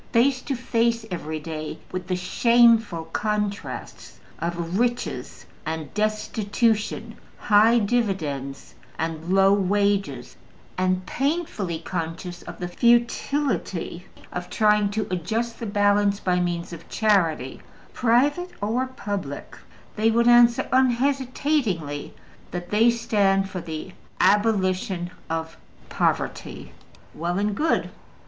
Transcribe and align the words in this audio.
Face 0.11 0.41
to 0.41 0.55
face 0.55 1.05
every 1.11 1.39
day 1.39 1.77
with 1.91 2.07
the 2.07 2.15
shameful 2.15 3.03
contrasts 3.13 4.19
of 4.39 4.79
riches 4.79 5.45
and 5.63 5.93
destitution, 5.93 7.13
high 7.37 7.77
dividends 7.77 8.73
and 8.97 9.31
low 9.31 9.53
wages, 9.53 10.37
and 10.75 11.05
painfully 11.05 11.77
conscious 11.77 12.41
of 12.41 12.57
the 12.57 12.67
futility 12.67 14.07
of 14.33 14.49
trying 14.49 14.89
to 14.89 15.05
adjust 15.11 15.59
the 15.59 15.67
balance 15.67 16.19
by 16.19 16.39
means 16.39 16.73
of 16.73 16.89
charity, 16.89 17.61
private 17.93 18.49
or 18.59 18.87
public, 18.87 19.55
they 19.97 20.09
would 20.09 20.27
answer 20.27 20.67
unhesitatingly 20.71 22.11
that 22.49 22.71
they 22.71 22.89
stand 22.89 23.47
for 23.47 23.61
the 23.61 23.91
ABOLITION 24.19 25.11
OF 25.29 25.57
POVERTY. 25.89 26.71
Well 27.13 27.37
and 27.37 27.53
good! 27.53 27.91